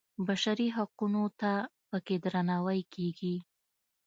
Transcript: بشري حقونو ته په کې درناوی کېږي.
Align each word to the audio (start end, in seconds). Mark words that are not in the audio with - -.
بشري 0.27 0.67
حقونو 0.75 1.23
ته 1.39 1.51
په 1.89 1.97
کې 2.05 2.15
درناوی 2.23 2.81
کېږي. 2.93 3.35